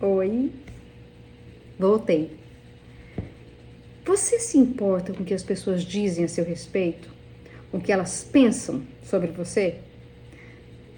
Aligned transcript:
Oi, 0.00 0.52
voltei. 1.76 2.30
Você 4.04 4.38
se 4.38 4.56
importa 4.56 5.12
com 5.12 5.24
o 5.24 5.26
que 5.26 5.34
as 5.34 5.42
pessoas 5.42 5.82
dizem 5.82 6.24
a 6.24 6.28
seu 6.28 6.44
respeito? 6.44 7.10
Com 7.68 7.78
o 7.78 7.80
que 7.80 7.90
elas 7.90 8.22
pensam 8.22 8.82
sobre 9.02 9.32
você? 9.32 9.80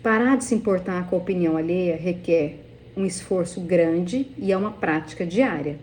Parar 0.02 0.36
de 0.36 0.44
se 0.44 0.54
importar 0.54 1.08
com 1.08 1.16
a 1.16 1.18
opinião 1.18 1.56
alheia 1.56 1.96
requer 1.96 2.58
um 2.94 3.06
esforço 3.06 3.62
grande 3.62 4.32
e 4.36 4.52
é 4.52 4.56
uma 4.56 4.72
prática 4.72 5.24
diária. 5.24 5.78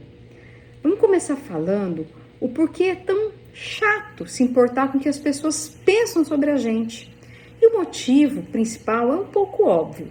Vamos 0.84 1.00
começar 1.00 1.38
falando 1.38 2.06
o 2.40 2.48
porquê 2.48 2.84
é 2.84 2.96
tão 2.96 3.32
chato 3.52 4.28
se 4.28 4.44
importar 4.44 4.92
com 4.92 5.00
o 5.00 5.02
que 5.02 5.10
as 5.10 5.18
pessoas 5.18 5.68
pensam 5.84 6.24
sobre 6.24 6.52
a 6.52 6.56
gente. 6.56 7.12
E 7.60 7.66
o 7.66 7.80
motivo 7.80 8.44
principal 8.44 9.12
é 9.12 9.16
um 9.16 9.26
pouco 9.26 9.64
óbvio. 9.64 10.08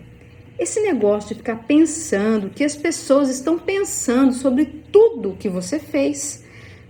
Esse 0.59 0.81
negócio 0.81 1.31
de 1.31 1.35
ficar 1.37 1.65
pensando 1.67 2.51
que 2.51 2.65
as 2.65 2.75
pessoas 2.75 3.29
estão 3.29 3.59
pensando 3.59 4.33
sobre 4.33 4.65
tudo 4.91 5.37
que 5.39 5.49
você 5.49 5.79
fez, 5.79 6.45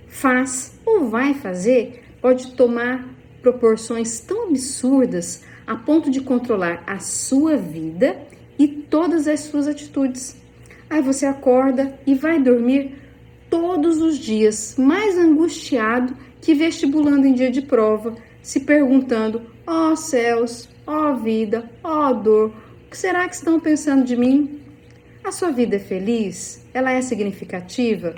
faz 0.07 0.79
ou 0.85 1.09
vai 1.09 1.35
fazer 1.35 2.05
pode 2.21 2.53
tomar 2.53 3.09
proporções 3.43 4.21
tão 4.21 4.49
absurdas 4.49 5.43
a 5.67 5.77
ponto 5.77 6.11
de 6.11 6.21
controlar 6.21 6.83
a 6.87 6.99
sua 6.99 7.57
vida 7.57 8.17
e 8.59 8.69
todas 8.69 9.27
as 9.27 9.41
suas 9.41 9.67
atitudes. 9.67 10.37
Aí 10.89 11.03
você 11.03 11.27
acorda 11.27 11.99
e 12.07 12.15
vai 12.15 12.41
dormir 12.41 12.95
todos 13.51 14.01
os 14.01 14.19
dias 14.19 14.77
mais 14.79 15.19
angustiado 15.19 16.17
que 16.41 16.55
vestibulando 16.55 17.27
em 17.27 17.35
dia 17.35 17.51
de 17.51 17.63
prova, 17.63 18.15
se 18.41 18.61
perguntando: 18.61 19.43
ó 19.67 19.93
oh, 19.93 19.97
céus, 19.97 20.69
ó 20.87 21.13
oh, 21.13 21.17
vida, 21.17 21.69
ó 21.83 22.11
oh, 22.11 22.15
dor, 22.15 22.53
o 22.66 22.66
que 22.97 23.01
será 23.01 23.29
que 23.29 23.35
estão 23.35 23.61
pensando 23.61 24.07
de 24.07 24.17
mim? 24.17 24.59
A 25.23 25.31
sua 25.31 25.51
vida 25.51 25.77
é 25.77 25.79
feliz? 25.79 26.63
Ela 26.73 26.93
é 26.93 27.03
significativa? 27.03 28.15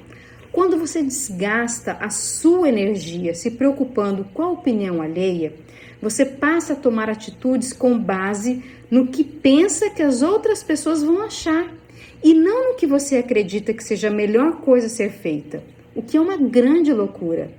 Quando 0.53 0.79
você 0.79 1.03
desgasta 1.03 1.95
a 1.95 2.11
sua 2.11 2.69
energia 2.69 3.35
se 3.35 3.51
preocupando 3.51 4.23
com 4.33 4.41
a 4.41 4.53
opinião 4.53 5.03
alheia, 5.03 5.53
você 6.01 6.25
passa 6.25 6.75
a 6.75 6.77
tomar 6.77 7.11
atitudes 7.11 7.73
com 7.73 7.99
base 7.99 8.63
no 8.89 9.09
que 9.09 9.25
pensa 9.25 9.91
que 9.91 10.01
as 10.01 10.23
outras 10.23 10.63
pessoas 10.63 11.03
vão 11.03 11.23
achar 11.23 11.75
e 12.23 12.33
não 12.33 12.71
no 12.71 12.77
que 12.77 12.87
você 12.87 13.17
acredita 13.17 13.75
que 13.75 13.83
seja 13.83 14.07
a 14.07 14.13
melhor 14.13 14.61
coisa 14.61 14.87
a 14.87 14.91
ser 14.91 15.11
feita, 15.11 15.61
o 15.93 16.03
que 16.03 16.17
é 16.17 16.21
uma 16.21 16.37
grande 16.37 16.93
loucura. 16.93 17.51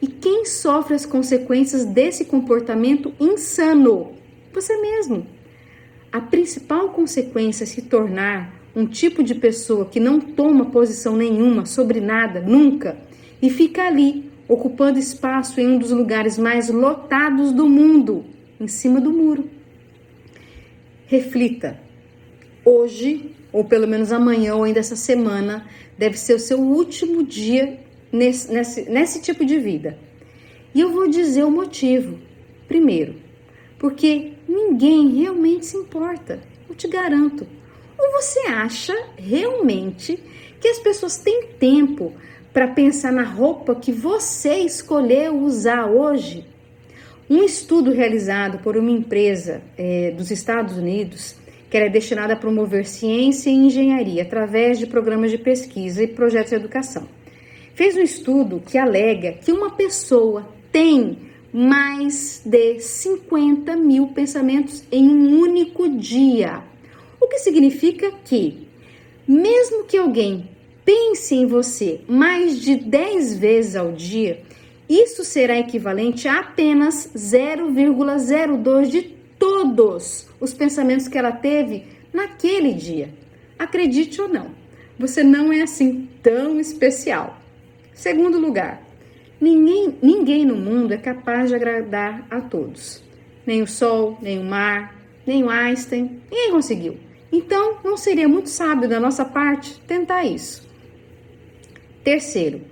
E 0.00 0.06
quem 0.06 0.44
sofre 0.44 0.94
as 0.94 1.04
consequências 1.04 1.84
desse 1.84 2.24
comportamento 2.24 3.12
insano? 3.18 4.12
Você 4.52 4.80
mesmo. 4.80 5.37
A 6.10 6.20
principal 6.20 6.88
consequência 6.90 7.64
é 7.64 7.66
se 7.66 7.82
tornar 7.82 8.54
um 8.74 8.86
tipo 8.86 9.22
de 9.22 9.34
pessoa 9.34 9.84
que 9.84 10.00
não 10.00 10.20
toma 10.20 10.66
posição 10.66 11.16
nenhuma 11.16 11.66
sobre 11.66 12.00
nada, 12.00 12.40
nunca, 12.40 12.96
e 13.42 13.50
fica 13.50 13.86
ali, 13.86 14.30
ocupando 14.48 14.98
espaço 14.98 15.60
em 15.60 15.68
um 15.68 15.78
dos 15.78 15.90
lugares 15.90 16.38
mais 16.38 16.70
lotados 16.70 17.52
do 17.52 17.68
mundo, 17.68 18.24
em 18.58 18.66
cima 18.66 19.00
do 19.00 19.12
muro. 19.12 19.50
Reflita. 21.06 21.78
Hoje, 22.64 23.32
ou 23.52 23.64
pelo 23.64 23.86
menos 23.86 24.10
amanhã 24.10 24.54
ou 24.54 24.64
ainda 24.64 24.80
essa 24.80 24.96
semana, 24.96 25.66
deve 25.98 26.18
ser 26.18 26.34
o 26.34 26.40
seu 26.40 26.58
último 26.58 27.22
dia 27.22 27.78
nesse, 28.10 28.50
nesse, 28.52 28.90
nesse 28.90 29.20
tipo 29.20 29.44
de 29.44 29.58
vida. 29.58 29.98
E 30.74 30.80
eu 30.80 30.90
vou 30.90 31.08
dizer 31.08 31.44
o 31.44 31.50
motivo. 31.50 32.18
Primeiro, 32.66 33.16
porque 33.78 34.32
ninguém 34.48 35.20
realmente 35.20 35.66
se 35.66 35.76
importa, 35.76 36.40
eu 36.68 36.74
te 36.74 36.88
garanto. 36.88 37.46
Ou 37.98 38.12
você 38.12 38.40
acha 38.48 38.94
realmente 39.16 40.18
que 40.60 40.68
as 40.68 40.78
pessoas 40.78 41.18
têm 41.18 41.48
tempo 41.58 42.12
para 42.52 42.68
pensar 42.68 43.12
na 43.12 43.22
roupa 43.22 43.74
que 43.74 43.92
você 43.92 44.58
escolheu 44.58 45.38
usar 45.38 45.86
hoje? 45.86 46.44
Um 47.30 47.44
estudo 47.44 47.92
realizado 47.92 48.58
por 48.58 48.76
uma 48.76 48.90
empresa 48.90 49.60
é, 49.76 50.10
dos 50.12 50.30
Estados 50.30 50.76
Unidos, 50.76 51.36
que 51.70 51.76
era 51.76 51.90
destinada 51.90 52.32
a 52.32 52.36
promover 52.36 52.86
ciência 52.86 53.50
e 53.50 53.54
engenharia 53.54 54.22
através 54.22 54.78
de 54.78 54.86
programas 54.86 55.30
de 55.30 55.38
pesquisa 55.38 56.02
e 56.02 56.08
projetos 56.08 56.50
de 56.50 56.56
educação, 56.56 57.06
fez 57.74 57.96
um 57.96 58.00
estudo 58.00 58.62
que 58.66 58.78
alega 58.78 59.32
que 59.32 59.52
uma 59.52 59.70
pessoa 59.70 60.48
tem 60.72 61.27
mais 61.52 62.42
de 62.44 62.80
50 62.80 63.76
mil 63.76 64.08
pensamentos 64.08 64.84
em 64.92 65.08
um 65.08 65.40
único 65.40 65.88
dia. 65.88 66.62
O 67.20 67.26
que 67.26 67.38
significa 67.38 68.12
que, 68.24 68.68
mesmo 69.26 69.84
que 69.84 69.96
alguém 69.96 70.48
pense 70.84 71.34
em 71.34 71.46
você 71.46 72.00
mais 72.08 72.60
de 72.60 72.76
10 72.76 73.38
vezes 73.38 73.76
ao 73.76 73.92
dia, 73.92 74.42
isso 74.88 75.22
será 75.24 75.58
equivalente 75.58 76.26
a 76.26 76.40
apenas 76.40 77.10
0,02 77.14 78.86
de 78.86 79.02
todos 79.38 80.26
os 80.40 80.54
pensamentos 80.54 81.08
que 81.08 81.18
ela 81.18 81.32
teve 81.32 81.84
naquele 82.12 82.72
dia. 82.72 83.10
Acredite 83.58 84.20
ou 84.20 84.28
não, 84.28 84.50
você 84.98 85.22
não 85.22 85.52
é 85.52 85.60
assim 85.60 86.08
tão 86.22 86.58
especial. 86.58 87.38
Segundo 87.92 88.38
lugar, 88.38 88.87
ninguém, 89.40 89.98
ninguém 90.02 90.44
no 90.44 90.56
mundo 90.56 90.92
é 90.92 90.96
capaz 90.96 91.48
de 91.48 91.54
agradar 91.54 92.26
a 92.30 92.40
todos. 92.40 93.02
Nem 93.46 93.62
o 93.62 93.66
sol, 93.66 94.18
nem 94.20 94.38
o 94.38 94.44
mar, 94.44 94.94
nem 95.26 95.44
o 95.44 95.50
Einstein, 95.50 96.20
ninguém 96.30 96.50
conseguiu. 96.50 96.96
Então, 97.30 97.78
não 97.84 97.96
seria 97.96 98.28
muito 98.28 98.48
sábio 98.48 98.88
da 98.88 98.98
nossa 98.98 99.24
parte 99.24 99.78
tentar 99.86 100.24
isso. 100.24 100.66
Terceiro, 102.02 102.62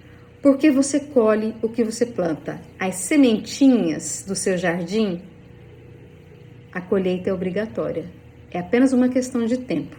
porque 0.40 0.70
você 0.70 1.00
colhe 1.00 1.54
o 1.60 1.68
que 1.68 1.84
você 1.84 2.06
planta. 2.06 2.60
As 2.78 2.96
sementinhas 2.96 4.24
do 4.26 4.34
seu 4.34 4.56
jardim, 4.56 5.20
a 6.72 6.80
colheita 6.80 7.30
é 7.30 7.32
obrigatória. 7.32 8.06
É 8.50 8.58
apenas 8.58 8.92
uma 8.92 9.08
questão 9.08 9.44
de 9.44 9.58
tempo. 9.58 9.96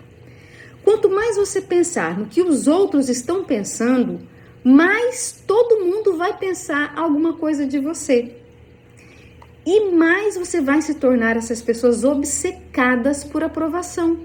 Quanto 0.84 1.10
mais 1.10 1.36
você 1.36 1.60
pensar 1.60 2.18
no 2.18 2.28
que 2.28 2.42
os 2.42 2.68
outros 2.68 3.10
estão 3.10 3.44
pensando, 3.44 4.22
mais 4.68 5.32
todo 5.48 5.80
mundo 5.86 6.18
vai 6.18 6.38
pensar 6.38 6.94
alguma 6.98 7.32
coisa 7.32 7.66
de 7.66 7.80
você. 7.80 8.36
E 9.66 9.92
mais 9.92 10.36
você 10.36 10.60
vai 10.60 10.82
se 10.82 10.96
tornar 10.96 11.38
essas 11.38 11.62
pessoas 11.62 12.04
obcecadas 12.04 13.24
por 13.24 13.46
aprovação, 13.46 14.18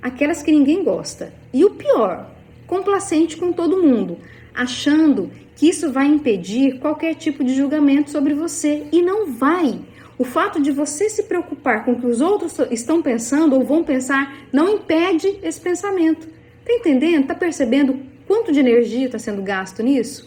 aquelas 0.00 0.40
que 0.40 0.52
ninguém 0.52 0.84
gosta. 0.84 1.32
E 1.52 1.64
o 1.64 1.70
pior, 1.70 2.30
complacente 2.64 3.36
com 3.36 3.52
todo 3.52 3.82
mundo, 3.82 4.18
achando 4.54 5.32
que 5.56 5.68
isso 5.68 5.90
vai 5.90 6.06
impedir 6.06 6.78
qualquer 6.78 7.16
tipo 7.16 7.42
de 7.42 7.52
julgamento 7.52 8.08
sobre 8.08 8.34
você 8.34 8.86
e 8.92 9.02
não 9.02 9.32
vai. 9.32 9.80
O 10.16 10.22
fato 10.22 10.62
de 10.62 10.70
você 10.70 11.10
se 11.10 11.24
preocupar 11.24 11.84
com 11.84 11.92
o 11.92 12.00
que 12.00 12.06
os 12.06 12.20
outros 12.20 12.56
estão 12.70 13.02
pensando 13.02 13.56
ou 13.56 13.64
vão 13.64 13.82
pensar 13.82 14.46
não 14.52 14.68
impede 14.68 15.40
esse 15.42 15.60
pensamento. 15.60 16.28
Tá 16.64 16.72
entendendo? 16.72 17.26
Tá 17.26 17.34
percebendo 17.34 18.11
Quanto 18.32 18.50
de 18.50 18.60
energia 18.60 19.04
está 19.04 19.18
sendo 19.18 19.42
gasto 19.42 19.82
nisso? 19.82 20.26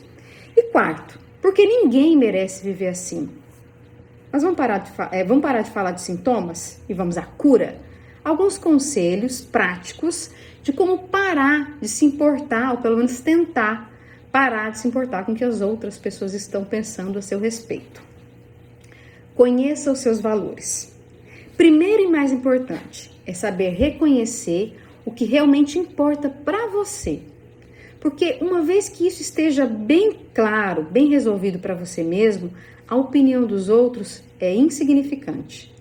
E 0.55 0.61
quarto, 0.65 1.19
porque 1.41 1.65
ninguém 1.65 2.15
merece 2.15 2.63
viver 2.63 2.89
assim. 2.89 3.27
Mas 4.31 4.43
vamos 4.43 4.55
parar, 4.55 4.77
de, 4.77 4.91
é, 5.11 5.23
vamos 5.23 5.41
parar 5.41 5.63
de 5.63 5.71
falar 5.71 5.89
de 5.89 6.01
sintomas 6.01 6.79
e 6.87 6.93
vamos 6.93 7.17
à 7.17 7.23
cura? 7.23 7.79
Alguns 8.23 8.59
conselhos 8.59 9.41
práticos 9.41 10.29
de 10.61 10.71
como 10.71 11.07
parar 11.07 11.79
de 11.81 11.87
se 11.87 12.05
importar, 12.05 12.73
ou 12.73 12.77
pelo 12.77 12.95
menos 12.95 13.21
tentar 13.21 13.91
parar 14.31 14.69
de 14.69 14.77
se 14.77 14.87
importar 14.87 15.25
com 15.25 15.31
o 15.31 15.35
que 15.35 15.43
as 15.43 15.59
outras 15.59 15.97
pessoas 15.97 16.35
estão 16.35 16.63
pensando 16.63 17.17
a 17.17 17.23
seu 17.23 17.39
respeito. 17.39 18.03
Conheça 19.33 19.91
os 19.91 19.97
seus 19.97 20.21
valores. 20.21 20.95
Primeiro 21.57 22.03
e 22.03 22.07
mais 22.07 22.31
importante 22.31 23.19
é 23.25 23.33
saber 23.33 23.69
reconhecer 23.69 24.79
o 25.03 25.09
que 25.09 25.25
realmente 25.25 25.79
importa 25.79 26.29
para 26.29 26.67
você 26.67 27.33
porque 28.05 28.37
uma 28.39 28.61
vez 28.61 28.87
que 28.87 29.07
isso 29.07 29.23
esteja 29.23 29.65
bem 29.65 30.15
claro, 30.31 30.83
bem 30.83 31.09
resolvido 31.09 31.57
para 31.57 31.73
você 31.73 32.03
mesmo, 32.03 32.53
a 32.87 32.95
opinião 32.95 33.47
dos 33.47 33.67
outros 33.67 34.21
é 34.39 34.53
insignificante. 34.53 35.73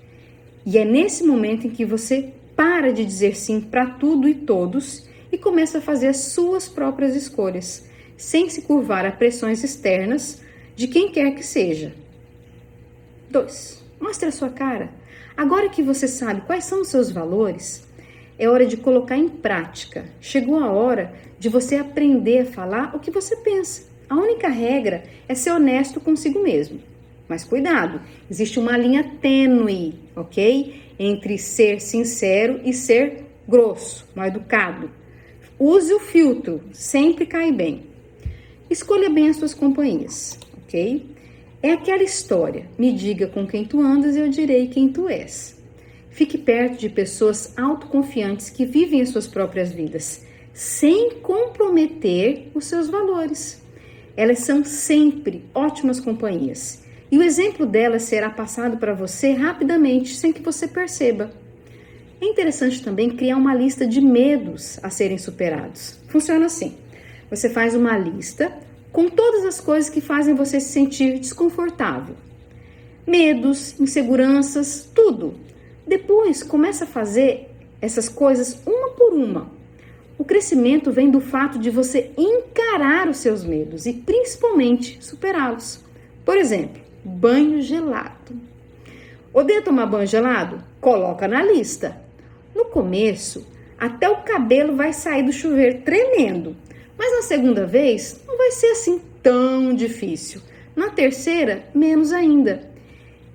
E 0.64 0.78
é 0.78 0.86
nesse 0.86 1.22
momento 1.22 1.66
em 1.66 1.70
que 1.70 1.84
você 1.84 2.32
para 2.56 2.94
de 2.94 3.04
dizer 3.04 3.36
sim 3.36 3.60
para 3.60 3.84
tudo 3.84 4.26
e 4.26 4.34
todos 4.34 5.06
e 5.30 5.36
começa 5.36 5.76
a 5.76 5.82
fazer 5.82 6.06
as 6.06 6.16
suas 6.16 6.66
próprias 6.66 7.14
escolhas, 7.14 7.86
sem 8.16 8.48
se 8.48 8.62
curvar 8.62 9.04
a 9.04 9.12
pressões 9.12 9.62
externas 9.62 10.40
de 10.74 10.88
quem 10.88 11.12
quer 11.12 11.34
que 11.34 11.42
seja. 11.42 11.94
2. 13.28 13.84
Mostre 14.00 14.30
a 14.30 14.32
sua 14.32 14.48
cara. 14.48 14.88
Agora 15.36 15.68
que 15.68 15.82
você 15.82 16.08
sabe 16.08 16.40
quais 16.46 16.64
são 16.64 16.80
os 16.80 16.88
seus 16.88 17.10
valores, 17.10 17.86
é 18.38 18.48
hora 18.48 18.66
de 18.66 18.76
colocar 18.76 19.16
em 19.16 19.28
prática. 19.28 20.04
Chegou 20.20 20.58
a 20.58 20.70
hora 20.70 21.12
de 21.38 21.48
você 21.48 21.76
aprender 21.76 22.40
a 22.40 22.46
falar 22.46 22.94
o 22.94 22.98
que 22.98 23.10
você 23.10 23.36
pensa. 23.36 23.84
A 24.08 24.16
única 24.16 24.48
regra 24.48 25.02
é 25.28 25.34
ser 25.34 25.50
honesto 25.50 26.00
consigo 26.00 26.42
mesmo. 26.42 26.80
Mas 27.28 27.44
cuidado, 27.44 28.00
existe 28.30 28.58
uma 28.58 28.76
linha 28.76 29.04
tênue, 29.20 29.94
ok? 30.14 30.82
Entre 30.98 31.38
ser 31.38 31.80
sincero 31.80 32.60
e 32.64 32.72
ser 32.72 33.24
grosso, 33.48 34.06
mal 34.14 34.26
educado. 34.26 34.90
Use 35.58 35.92
o 35.92 36.00
filtro, 36.00 36.60
sempre 36.72 37.24
cai 37.26 37.50
bem. 37.50 37.82
Escolha 38.68 39.08
bem 39.08 39.28
as 39.28 39.36
suas 39.36 39.54
companhias, 39.54 40.38
ok? 40.64 41.06
É 41.62 41.72
aquela 41.72 42.02
história. 42.02 42.66
Me 42.78 42.92
diga 42.92 43.26
com 43.26 43.46
quem 43.46 43.64
tu 43.64 43.80
andas 43.80 44.16
e 44.16 44.20
eu 44.20 44.28
direi 44.28 44.68
quem 44.68 44.88
tu 44.88 45.08
és. 45.08 45.56
Fique 46.14 46.38
perto 46.38 46.78
de 46.78 46.88
pessoas 46.88 47.52
autoconfiantes 47.58 48.48
que 48.48 48.64
vivem 48.64 49.00
as 49.00 49.08
suas 49.08 49.26
próprias 49.26 49.72
vidas, 49.72 50.24
sem 50.52 51.10
comprometer 51.20 52.52
os 52.54 52.66
seus 52.66 52.88
valores. 52.88 53.60
Elas 54.16 54.38
são 54.38 54.64
sempre 54.64 55.44
ótimas 55.52 55.98
companhias. 55.98 56.84
E 57.10 57.18
o 57.18 57.22
exemplo 57.22 57.66
delas 57.66 58.04
será 58.04 58.30
passado 58.30 58.76
para 58.76 58.94
você 58.94 59.32
rapidamente, 59.32 60.14
sem 60.14 60.32
que 60.32 60.40
você 60.40 60.68
perceba. 60.68 61.32
É 62.20 62.26
interessante 62.26 62.80
também 62.80 63.10
criar 63.10 63.36
uma 63.36 63.52
lista 63.52 63.84
de 63.84 64.00
medos 64.00 64.78
a 64.84 64.90
serem 64.90 65.18
superados. 65.18 65.98
Funciona 66.06 66.46
assim: 66.46 66.76
você 67.28 67.50
faz 67.50 67.74
uma 67.74 67.98
lista 67.98 68.56
com 68.92 69.08
todas 69.08 69.44
as 69.44 69.60
coisas 69.60 69.90
que 69.90 70.00
fazem 70.00 70.32
você 70.32 70.60
se 70.60 70.68
sentir 70.68 71.18
desconfortável. 71.18 72.14
Medos, 73.04 73.74
inseguranças, 73.80 74.88
tudo. 74.94 75.42
Depois 75.86 76.42
começa 76.42 76.84
a 76.84 76.88
fazer 76.88 77.50
essas 77.80 78.08
coisas 78.08 78.58
uma 78.66 78.90
por 78.90 79.12
uma. 79.12 79.50
O 80.16 80.24
crescimento 80.24 80.92
vem 80.92 81.10
do 81.10 81.20
fato 81.20 81.58
de 81.58 81.70
você 81.70 82.10
encarar 82.16 83.08
os 83.08 83.18
seus 83.18 83.44
medos 83.44 83.84
e 83.84 83.92
principalmente 83.92 85.04
superá-los. 85.04 85.80
Por 86.24 86.36
exemplo, 86.36 86.80
banho 87.04 87.60
gelado. 87.60 88.34
Odeia 89.32 89.60
tomar 89.60 89.86
banho 89.86 90.06
gelado? 90.06 90.62
Coloca 90.80 91.26
na 91.26 91.42
lista. 91.42 92.00
No 92.54 92.66
começo, 92.66 93.46
até 93.78 94.08
o 94.08 94.22
cabelo 94.22 94.76
vai 94.76 94.92
sair 94.92 95.24
do 95.24 95.32
chuveiro 95.32 95.82
tremendo, 95.82 96.56
mas 96.96 97.12
na 97.16 97.22
segunda 97.22 97.66
vez 97.66 98.22
não 98.26 98.38
vai 98.38 98.52
ser 98.52 98.68
assim 98.68 99.02
tão 99.22 99.74
difícil. 99.74 100.40
Na 100.76 100.90
terceira, 100.90 101.64
menos 101.74 102.12
ainda. 102.12 102.70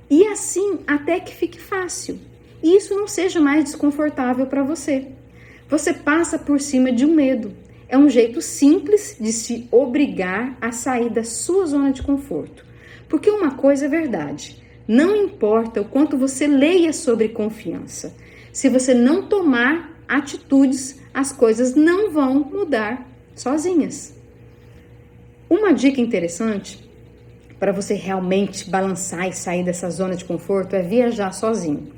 E 0.10 0.26
assim 0.28 0.80
até 0.88 1.20
que 1.20 1.36
fique 1.36 1.60
fácil. 1.60 2.20
E 2.62 2.76
isso 2.76 2.96
não 2.96 3.08
seja 3.08 3.40
mais 3.40 3.64
desconfortável 3.64 4.46
para 4.46 4.64
você. 4.64 5.08
Você 5.68 5.94
passa 5.94 6.38
por 6.38 6.60
cima 6.60 6.92
de 6.92 7.06
um 7.06 7.14
medo. 7.14 7.54
É 7.88 7.98
um 7.98 8.10
jeito 8.10 8.42
simples 8.42 9.18
de 9.20 9.32
se 9.32 9.68
obrigar 9.72 10.58
a 10.62 10.72
sair 10.72 11.10
da 11.10 11.24
sua 11.24 11.66
zona 11.66 11.92
de 11.92 12.02
conforto. 12.02 12.66
Porque 13.08 13.30
uma 13.30 13.52
coisa 13.52 13.86
é 13.86 13.90
verdade: 13.90 14.62
não 14.88 15.16
importa 15.16 15.82
o 15.82 15.86
quanto 15.86 16.18
você 16.18 16.48
leia 16.48 16.94
sobre 16.94 17.30
confiança, 17.30 18.16
se 18.52 18.70
você 18.70 18.94
não 18.94 19.24
tomar 19.24 19.96
atitudes, 20.08 21.00
as 21.14 21.32
coisas 21.32 21.76
não 21.76 22.12
vão 22.12 22.44
mudar 22.44 23.08
sozinhas. 23.36 24.16
Uma 25.50 25.74
dica 25.74 26.02
interessante 26.02 26.88
para 27.60 27.72
você 27.72 27.94
realmente 27.94 28.70
balançar 28.70 29.28
e 29.28 29.34
sair 29.34 29.64
dessa 29.64 29.90
zona 29.90 30.16
de 30.16 30.26
conforto 30.26 30.76
é 30.76 30.82
viajar 30.82 31.32
sozinho. 31.34 31.92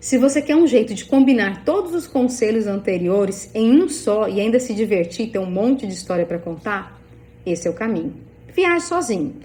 Se 0.00 0.18
você 0.18 0.42
quer 0.42 0.54
um 0.54 0.66
jeito 0.66 0.94
de 0.94 1.04
combinar 1.04 1.64
todos 1.64 1.94
os 1.94 2.06
conselhos 2.06 2.66
anteriores 2.66 3.50
em 3.54 3.82
um 3.82 3.88
só 3.88 4.28
e 4.28 4.40
ainda 4.40 4.60
se 4.60 4.74
divertir, 4.74 5.30
ter 5.30 5.38
um 5.38 5.50
monte 5.50 5.86
de 5.86 5.94
história 5.94 6.26
para 6.26 6.38
contar, 6.38 7.00
esse 7.44 7.66
é 7.66 7.70
o 7.70 7.74
caminho. 7.74 8.14
Viaje 8.54 8.86
sozinho. 8.86 9.36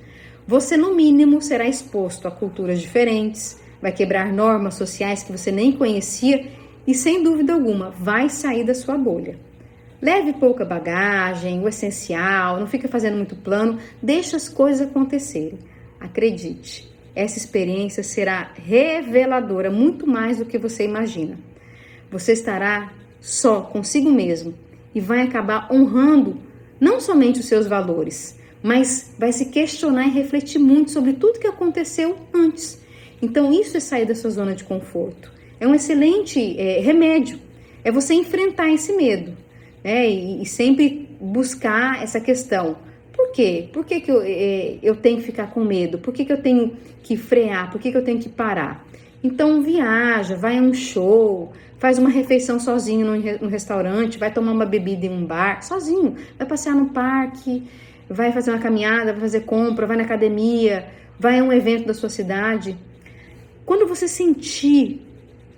Você, 0.45 0.75
no 0.75 0.94
mínimo, 0.94 1.42
será 1.42 1.68
exposto 1.68 2.27
a 2.27 2.31
culturas 2.31 2.81
diferentes, 2.81 3.59
vai 3.81 3.92
quebrar 3.92 4.33
normas 4.33 4.75
sociais 4.75 5.24
que 5.24 5.31
você 5.31 5.51
nem 5.51 5.71
conhecia 5.71 6.45
e, 6.86 6.94
sem 6.94 7.24
dúvida 7.24 7.53
alguma, 7.53 7.92
vai 7.92 8.30
sair 8.30 8.65
da 8.65 8.74
sua 8.74 8.98
bolha. 8.98 9.39
Leve 10.01 10.33
pouca 10.33 10.65
bagagem, 10.65 11.63
o 11.63 11.69
essencial, 11.69 12.59
não 12.59 12.68
fica 12.68 12.88
fazendo 12.88 13.15
muito 13.15 13.36
plano, 13.36 13.77
deixa 14.01 14.36
as 14.36 14.50
coisas 14.50 14.88
acontecerem. 14.88 15.59
Acredite, 16.00 16.90
essa 17.16 17.38
experiência 17.38 18.04
será 18.04 18.52
reveladora 18.56 19.69
muito 19.69 20.08
mais 20.08 20.38
do 20.38 20.46
que 20.46 20.58
você 20.58 20.84
imagina. 20.84 21.38
Você 22.10 22.34
estará 22.34 22.94
só 23.19 23.62
consigo 23.62 24.10
mesmo 24.10 24.54
e 24.94 25.00
vai 25.00 25.22
acabar 25.22 25.72
honrando 25.72 26.38
não 26.80 27.00
somente 27.00 27.40
os 27.40 27.46
seus 27.46 27.68
valores, 27.68 28.38
mas 28.63 29.13
vai 29.18 29.31
se 29.31 29.46
questionar 29.46 30.08
e 30.08 30.12
refletir 30.12 30.60
muito 30.60 30.92
sobre 30.92 31.13
tudo 31.13 31.40
que 31.40 31.48
aconteceu 31.48 32.18
antes. 32.34 32.80
Então, 33.22 33.52
isso 33.54 33.78
é 33.78 33.80
sair 33.80 34.06
da 34.06 34.16
sua 34.16 34.31
zona 34.31 34.56
de 34.56 34.63
conforto. 34.63 35.31
É 35.60 35.68
um 35.68 35.75
excelente 35.75 36.60
é, 36.60 36.80
remédio. 36.80 37.40
É 37.84 37.92
você 37.92 38.13
enfrentar 38.13 38.72
esse 38.72 38.94
medo 38.94 39.38
né? 39.84 40.10
E, 40.10 40.42
e, 40.42 40.46
sempre 40.46 41.10
buscar 41.19 42.04
essa 42.04 42.19
questão. 42.19 42.78
Por 43.31 43.36
quê? 43.36 43.69
Por 43.72 43.86
que, 43.86 44.01
que 44.01 44.12
eu, 44.12 44.22
é, 44.22 44.78
eu 44.83 44.94
tenho 44.94 45.18
que 45.18 45.24
ficar 45.24 45.51
com 45.51 45.63
medo? 45.63 45.98
Por 45.98 46.13
que, 46.13 46.25
que 46.25 46.33
eu 46.33 46.42
tenho 46.42 46.75
que 47.01 47.16
frear? 47.16 47.72
Por 47.72 47.80
que, 47.80 47.89
que 47.89 47.98
eu 47.98 48.04
tenho 48.04 48.19
que 48.19 48.28
parar? 48.28 48.86
Então, 49.24 49.62
viaja, 49.62 50.36
vai 50.36 50.57
a 50.57 50.62
um 50.62 50.74
show, 50.74 51.54
faz 51.78 51.98
uma 51.98 52.10
refeição 52.10 52.60
sozinho 52.60 53.07
no 53.39 53.48
restaurante, 53.48 54.18
vai 54.18 54.33
tomar 54.33 54.51
uma 54.51 54.66
bebida 54.66 55.06
em 55.06 55.10
um 55.10 55.25
bar, 55.25 55.63
sozinho, 55.63 56.18
vai 56.38 56.45
passear 56.45 56.75
no 56.75 56.89
parque, 56.89 57.63
vai 58.10 58.33
fazer 58.33 58.51
uma 58.51 58.60
caminhada, 58.60 59.13
vai 59.13 59.22
fazer 59.22 59.42
compra, 59.42 59.88
vai 59.88 59.95
na 59.95 60.04
academia, 60.04 60.88
vai 61.18 61.39
a 61.39 61.44
um 61.44 61.54
evento 61.54 61.88
da 61.88 61.94
sua 61.94 62.10
cidade. 62.10 62.77
Quando 63.66 63.88
você 63.88 64.10
sentir 64.10 65.06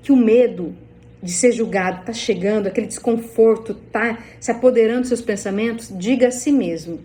que 0.03 0.11
o 0.11 0.15
medo 0.15 0.75
de 1.23 1.31
ser 1.31 1.51
julgado 1.53 2.01
está 2.01 2.13
chegando, 2.13 2.67
aquele 2.67 2.85
desconforto 2.85 3.71
está 3.71 4.19
se 4.39 4.51
apoderando 4.51 4.99
dos 4.99 5.07
seus 5.07 5.21
pensamentos, 5.21 5.91
diga 5.97 6.27
a 6.27 6.31
si 6.31 6.51
mesmo: 6.51 6.99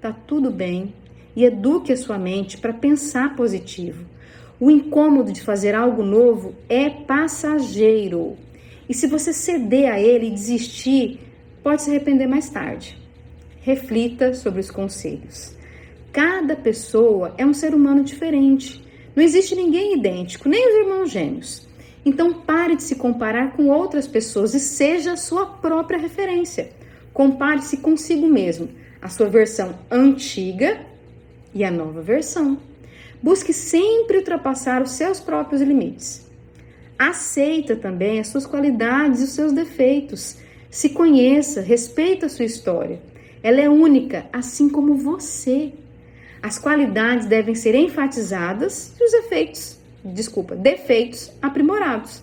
tá 0.00 0.12
tudo 0.12 0.50
bem 0.50 0.94
e 1.36 1.44
eduque 1.44 1.92
a 1.92 1.96
sua 1.96 2.18
mente 2.18 2.56
para 2.56 2.72
pensar 2.72 3.36
positivo. 3.36 4.04
O 4.58 4.70
incômodo 4.70 5.32
de 5.32 5.42
fazer 5.42 5.74
algo 5.74 6.02
novo 6.02 6.54
é 6.68 6.88
passageiro. 6.90 8.36
E 8.88 8.94
se 8.94 9.06
você 9.06 9.32
ceder 9.32 9.92
a 9.92 10.00
ele 10.00 10.26
e 10.26 10.30
desistir, 10.30 11.20
pode 11.62 11.82
se 11.82 11.90
arrepender 11.90 12.26
mais 12.26 12.48
tarde. 12.48 12.98
Reflita 13.60 14.34
sobre 14.34 14.60
os 14.60 14.70
conselhos. 14.70 15.54
Cada 16.12 16.56
pessoa 16.56 17.34
é 17.38 17.46
um 17.46 17.54
ser 17.54 17.74
humano 17.74 18.02
diferente. 18.02 18.82
Não 19.14 19.22
existe 19.22 19.54
ninguém 19.54 19.94
idêntico, 19.94 20.48
nem 20.48 20.66
os 20.66 20.86
irmãos 20.86 21.10
gêmeos. 21.10 21.68
Então 22.04 22.32
pare 22.32 22.76
de 22.76 22.82
se 22.82 22.96
comparar 22.96 23.52
com 23.52 23.68
outras 23.68 24.06
pessoas 24.06 24.54
e 24.54 24.60
seja 24.60 25.12
a 25.12 25.16
sua 25.16 25.46
própria 25.46 25.98
referência. 25.98 26.70
Compare-se 27.12 27.78
consigo 27.78 28.26
mesmo, 28.26 28.68
a 29.00 29.08
sua 29.08 29.28
versão 29.28 29.78
antiga 29.90 30.80
e 31.54 31.64
a 31.64 31.70
nova 31.70 32.00
versão. 32.00 32.58
Busque 33.22 33.52
sempre 33.52 34.18
ultrapassar 34.18 34.82
os 34.82 34.92
seus 34.92 35.20
próprios 35.20 35.60
limites. 35.60 36.26
Aceita 36.98 37.76
também 37.76 38.20
as 38.20 38.28
suas 38.28 38.46
qualidades 38.46 39.20
e 39.20 39.24
os 39.24 39.30
seus 39.30 39.52
defeitos. 39.52 40.36
Se 40.70 40.90
conheça, 40.90 41.60
respeita 41.60 42.26
a 42.26 42.28
sua 42.28 42.44
história. 42.44 43.00
Ela 43.42 43.60
é 43.60 43.68
única, 43.68 44.26
assim 44.32 44.68
como 44.68 44.94
você. 44.94 45.72
As 46.42 46.58
qualidades 46.58 47.26
devem 47.26 47.54
ser 47.54 47.74
enfatizadas 47.74 48.94
e 48.98 49.04
os 49.04 49.12
efeitos, 49.12 49.78
desculpa, 50.04 50.54
defeitos 50.54 51.30
aprimorados. 51.40 52.22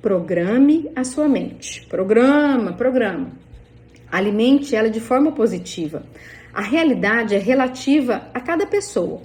Programe 0.00 0.88
a 0.94 1.02
sua 1.02 1.28
mente. 1.28 1.84
Programa, 1.88 2.72
programa. 2.72 3.32
Alimente 4.10 4.74
ela 4.74 4.88
de 4.88 5.00
forma 5.00 5.32
positiva. 5.32 6.06
A 6.52 6.62
realidade 6.62 7.34
é 7.34 7.38
relativa 7.38 8.28
a 8.32 8.40
cada 8.40 8.66
pessoa. 8.66 9.22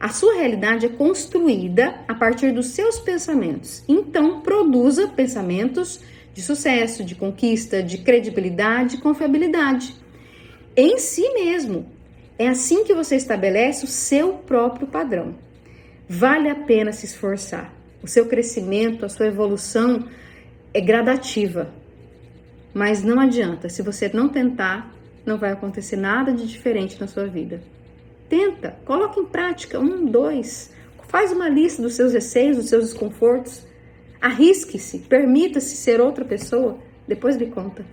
A 0.00 0.08
sua 0.08 0.34
realidade 0.34 0.86
é 0.86 0.88
construída 0.88 2.00
a 2.08 2.14
partir 2.14 2.52
dos 2.52 2.68
seus 2.68 2.98
pensamentos. 2.98 3.84
Então, 3.88 4.40
produza 4.40 5.06
pensamentos 5.08 6.00
de 6.34 6.42
sucesso, 6.42 7.04
de 7.04 7.14
conquista, 7.14 7.82
de 7.82 7.98
credibilidade, 7.98 8.98
confiabilidade 8.98 9.94
em 10.76 10.98
si 10.98 11.28
mesmo. 11.34 11.86
É 12.38 12.48
assim 12.48 12.84
que 12.84 12.94
você 12.94 13.16
estabelece 13.16 13.84
o 13.84 13.88
seu 13.88 14.34
próprio 14.34 14.86
padrão. 14.86 15.34
Vale 16.08 16.48
a 16.48 16.54
pena 16.54 16.92
se 16.92 17.06
esforçar. 17.06 17.72
O 18.02 18.08
seu 18.08 18.26
crescimento, 18.26 19.04
a 19.04 19.08
sua 19.08 19.26
evolução 19.26 20.08
é 20.74 20.80
gradativa. 20.80 21.72
Mas 22.74 23.02
não 23.02 23.20
adianta, 23.20 23.68
se 23.68 23.82
você 23.82 24.10
não 24.12 24.28
tentar, 24.28 24.92
não 25.26 25.38
vai 25.38 25.52
acontecer 25.52 25.96
nada 25.96 26.32
de 26.32 26.46
diferente 26.46 27.00
na 27.00 27.06
sua 27.06 27.26
vida. 27.26 27.62
Tenta, 28.28 28.76
coloque 28.84 29.20
em 29.20 29.26
prática 29.26 29.78
um, 29.78 30.06
dois, 30.06 30.72
faz 31.08 31.30
uma 31.30 31.48
lista 31.48 31.82
dos 31.82 31.94
seus 31.94 32.14
receios, 32.14 32.56
dos 32.56 32.68
seus 32.68 32.84
desconfortos. 32.84 33.62
Arrisque-se, 34.20 35.00
permita-se 35.00 35.76
ser 35.76 36.00
outra 36.00 36.24
pessoa, 36.24 36.78
depois 37.06 37.36
me 37.36 37.46
conta. 37.46 37.84